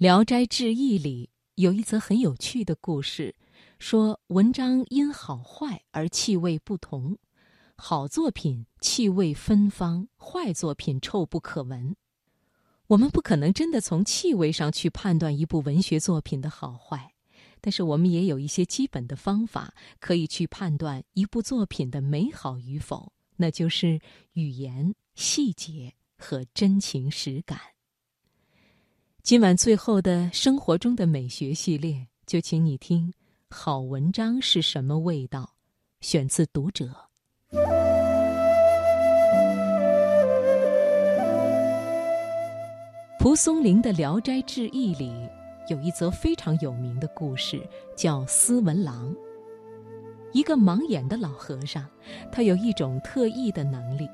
[0.00, 3.36] 聊斋志异》里有一则很有趣的故事，
[3.78, 7.18] 说文章因好坏而气味不同，
[7.76, 11.94] 好作品气味芬芳，坏作品臭不可闻。
[12.86, 17.12] 我们不可能真的从气味上去判断一部文学作品的好坏，
[17.60, 24.00] 但是我们也有一些基本的方法可以去判断一部作品的美好与否，那就是
[24.32, 27.60] 语言、细节和真情实感。
[29.22, 33.12] 今晚最后的生活中的美学系列，就请你听
[33.50, 35.52] 好文章是什么味道，
[36.00, 36.86] 选自《读者》。
[43.18, 45.12] 蒲松龄的《聊斋志异》里
[45.68, 47.60] 有一则非常有名的故事，
[47.94, 49.14] 叫斯文郎。
[50.32, 51.86] 一个盲眼的老和尚，
[52.32, 54.08] 他有一种特异的能力。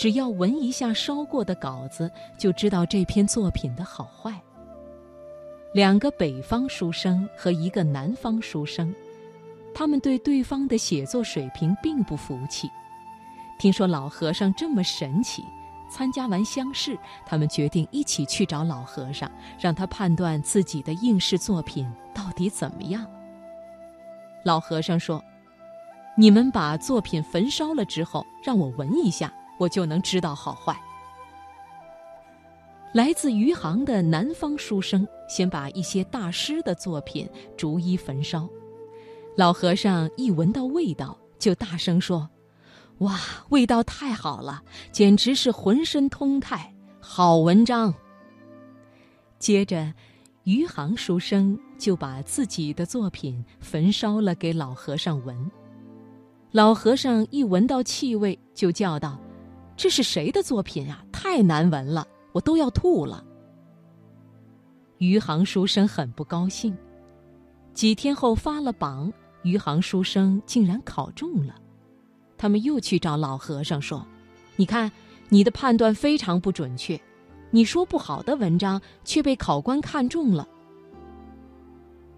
[0.00, 4.32] 只要闻一下烧过的稿子，就知道这篇作品的好坏。
[5.74, 8.94] 两个北方书生和一个南方书生，
[9.74, 12.66] 他们对对方的写作水平并不服气。
[13.58, 15.44] 听说老和尚这么神奇，
[15.90, 23.06] 参加完乡试，他们决定一起去找老和尚，让他判断自己的应试作品到底怎么样。
[24.44, 25.22] 老和尚说
[26.16, 29.30] ：“你们把作品焚烧了之后，让我闻一下。”
[29.60, 30.74] 我就能知道好坏。
[32.94, 38.48] 来自余杭的南方书生先把一些大师的作品逐一焚烧，
[39.36, 42.28] 老和尚一闻到味道，就大声说
[42.98, 47.94] ：“哇，味道太好了，简直是浑身通泰，好文章。”
[49.38, 49.94] 接着，
[50.42, 55.50] 余杭书生就把自己的作品焚烧了给老和尚闻，
[56.50, 59.16] 老和尚一闻到气味，就叫道。
[59.80, 61.02] 这是谁的作品啊？
[61.10, 63.24] 太难闻了，我都要吐了。
[64.98, 66.76] 余杭书生很不高兴。
[67.72, 69.10] 几天后发了榜，
[69.42, 71.54] 余杭书生竟然考中了。
[72.36, 74.06] 他们又去找老和尚说
[74.54, 74.92] ：“你看，
[75.30, 77.00] 你的判断非常不准确，
[77.50, 80.46] 你说不好的文章却被考官看中了。”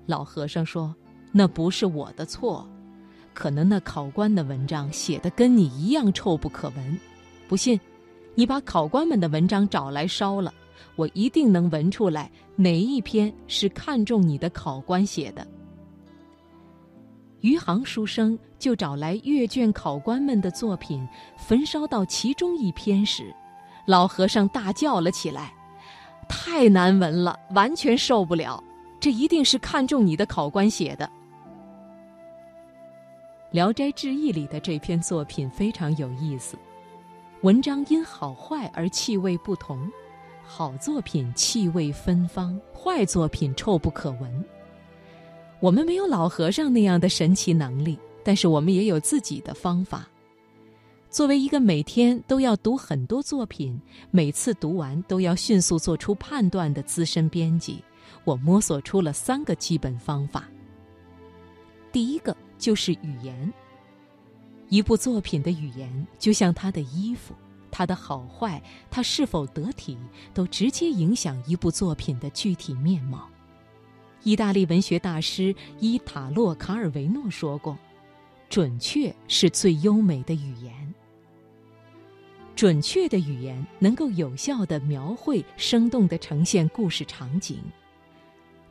[0.06, 0.92] 老和尚说
[1.30, 2.68] ：“那不是我的错，
[3.32, 7.00] 可能那考官的文章写的跟你一样臭不可闻。”
[7.52, 7.78] 不信，
[8.34, 10.50] 你把考官们的文章找来烧了，
[10.96, 15.46] 我一定能闻出来哪一篇是看中你的考官写的。
[17.42, 23.30] 余杭书生就找来阅卷考官们的作品，焚烧到其中一篇时，
[23.84, 25.52] 老和尚大叫了起来
[26.30, 28.64] ：“太难闻了，完全受不了！
[28.98, 31.04] 这一定是看中你的考官写的。”
[33.50, 36.56] 《聊斋志异》里的这篇作品非常有意思。
[37.42, 39.90] 文章因好坏而气味不同，
[40.44, 44.44] 好作品气味芬芳，坏作品臭不可闻。
[45.58, 50.08] 我们没有老和尚那样的神奇能力，但是我们也有自己的方法。
[51.10, 53.76] 作为一个每天都要读很多作品，
[54.12, 57.82] 每次读完都要迅速做出判断的资深编辑，
[58.22, 60.48] 我摸索出了三个基本方法。
[61.90, 63.52] 第一个就是语言。
[64.72, 67.34] 一部作品的语言就像他的衣服，
[67.70, 69.98] 他的好坏，他是否得体，
[70.32, 73.28] 都直接影响一部作品的具体面貌。
[74.22, 77.76] 意大利文学大师伊塔洛·卡尔维诺说过
[78.48, 80.72] ：“准确是最优美的语言。
[82.56, 87.58] 准确的语言能够有效的描绘、生动的呈现故事场景。”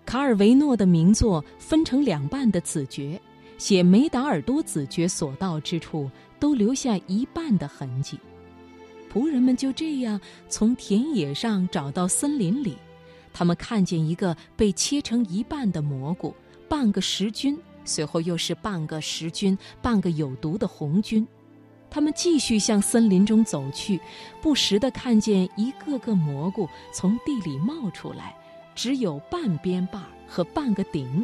[0.04, 3.22] 卡尔维诺的名作分成两半的子爵。
[3.62, 8.18] 写梅达尔多子爵所到之处，都留下一半的痕迹。
[9.14, 12.76] 仆人们就这样从田野上找到森林里，
[13.32, 16.34] 他们看见一个被切成一半的蘑菇，
[16.68, 17.56] 半个食菌，
[17.86, 21.28] 随后又是半个食菌，半个有毒的红菌。
[21.88, 24.02] 他们继续向森林中走去，
[24.42, 28.36] 不时地看见一个个蘑菇从地里冒出来，
[28.74, 31.24] 只有半边把和半个顶。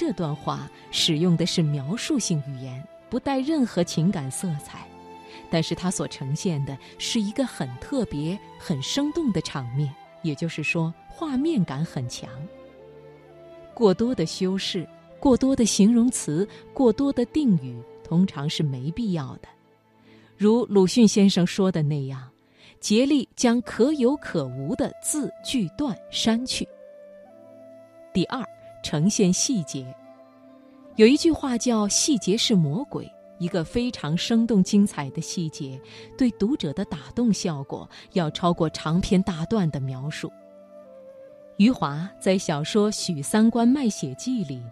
[0.00, 4.88] 这段话使用的是描述性语言，不带任何情感色彩，
[5.50, 12.30] 但是它所呈现的是一个很特别、很生动的场面，也就是说，画面感很强。
[13.74, 14.88] 过多的修饰、
[15.18, 19.48] 过多的形容词、过多的定语，通常是没必要的。
[20.38, 22.26] 如鲁迅先生说的那样，
[22.80, 26.66] 竭力将可有可无的字句段删去。
[28.14, 28.42] 第二。
[28.82, 29.94] 呈现细节，
[30.96, 33.10] 有一句话叫“细节是魔鬼”。
[33.40, 35.80] 一个非常生动精彩的细节，
[36.18, 40.30] 对读者的打动效果要超过长篇大段的描述。
[41.56, 44.62] 余华在小说《许三观卖血记》里，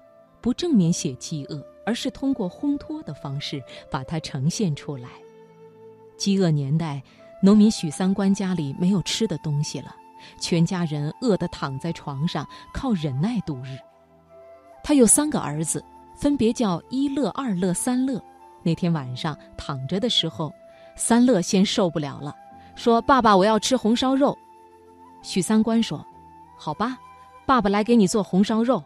[0.42, 5.08] 不正面写饥饿，而是通过烘托的方式把它呈现出来。
[6.18, 7.02] 饥饿年代，
[7.42, 9.96] 农民许三观家里没有吃的东西了，
[10.38, 13.78] 全家人饿得躺在床上，靠忍耐度日。
[14.88, 18.18] 他有三个儿子，分别叫一乐、二乐、三乐。
[18.62, 20.50] 那天晚上躺着的时候，
[20.96, 22.34] 三乐先受不了了，
[22.74, 24.34] 说：“爸爸，我要吃红烧肉。”
[25.20, 26.02] 许三观说。
[26.56, 26.98] 好吧，
[27.44, 28.82] 爸爸来给你做红烧肉。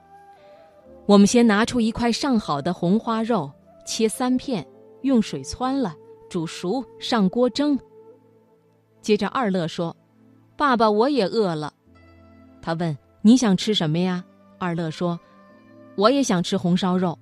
[1.07, 3.49] 我们先拿出一块上好的红花肉，
[3.87, 4.67] 切三片，
[5.03, 5.95] 用水汆了，
[6.29, 7.79] 煮熟，上锅蒸。
[9.01, 9.97] 接着二乐说
[10.59, 11.73] ：“爸爸，我也饿了。”
[12.61, 14.25] 他问：“你想吃什么呀？”
[14.59, 15.21] 二乐说
[15.97, 17.19] ：“我也想吃红烧肉。”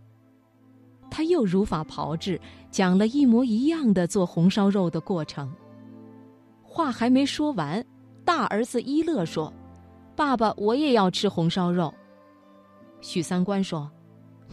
[1.10, 2.40] 他又如法炮制，
[2.70, 5.52] 讲了一模一样的做红烧肉的过程。
[6.62, 7.84] 话还没说完，
[8.24, 9.52] 大儿子一乐说。
[10.14, 11.92] 爸爸，我也要吃红烧肉。
[13.00, 13.90] 许三观说：“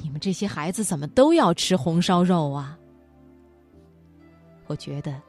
[0.01, 2.79] 你们这些孩子怎么都要吃红烧肉啊？”
[4.65, 5.21] 我觉得，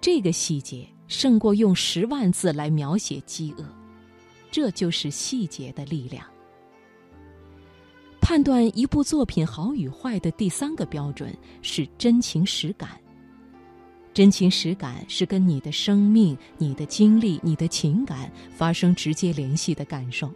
[0.00, 3.64] 这个细节胜过用十万字来描写饥饿。
[4.50, 6.24] 这就是细节的力量。
[8.28, 11.32] 判断一部作品好与坏的第三个标准
[11.62, 13.00] 是真情实感。
[14.12, 20.28] 真情实感是跟你的生命、你的经历、你的情感发生直接联系的感受，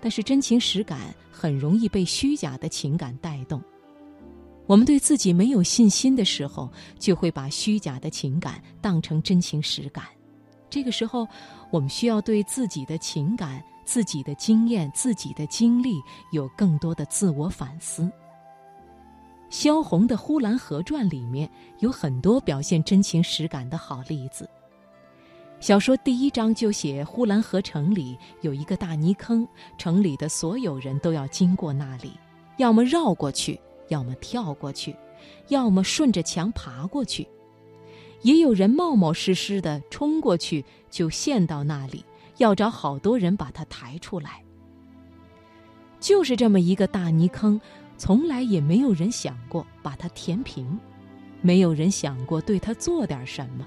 [0.00, 3.62] 但是真情实感很容易被虚假的情感带动。
[4.66, 6.68] 我们对自己没有信心的时候，
[6.98, 10.06] 就会把虚假的情感当成真情实感。
[10.68, 11.24] 这个时候，
[11.70, 16.00] 我们需要对自己的情感、自己的经验、自己的经历
[16.30, 18.10] 有更多的自我反思。
[19.50, 21.50] 萧红的《呼兰河传》里面
[21.80, 24.48] 有很多表现真情实感的好例子。
[25.60, 29.46] 小说第一章就写呼兰河城里有一个大泥坑，
[29.78, 32.12] 城里的所有人都要经过那里，
[32.56, 34.96] 要么绕过去，要么跳过去，
[35.48, 37.28] 要么顺着墙爬过去。
[38.22, 42.04] 也有人冒冒失失的冲过去，就陷到那里，
[42.38, 44.42] 要找好多人把他抬出来。
[46.00, 47.60] 就是这么一个大泥坑。
[47.98, 50.76] 从来也没有人想过把它填平，
[51.40, 53.64] 没有人想过对它做点什么，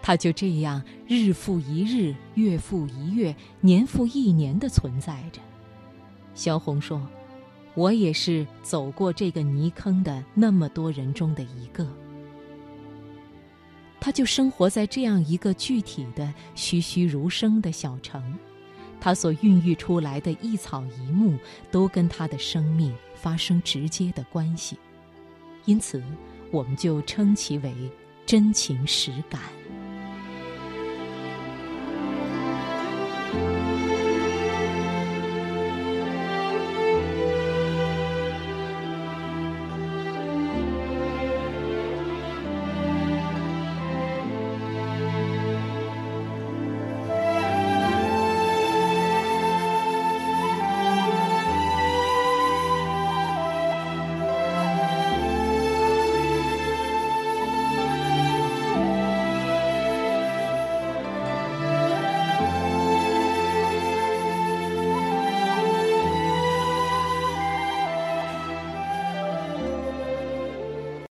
[0.00, 5.42] 它就这样日复一日、月复一月、年复一年的存在着。
[6.34, 7.06] 萧红说
[7.74, 11.86] ：“我也是走过这个泥坑的那么多人中的一个。”
[14.04, 18.22] 他就生活在这样一个具体的、栩栩如生的小城。
[19.00, 21.38] 他所孕育出来的一草一木，
[21.70, 24.76] 都跟他的生命发生直接的关系，
[25.64, 26.02] 因此，
[26.50, 27.74] 我们就称其为
[28.26, 29.40] 真情实感。